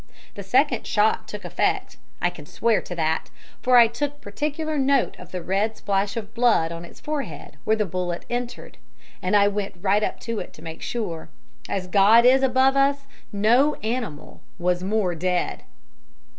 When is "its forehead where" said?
6.85-7.75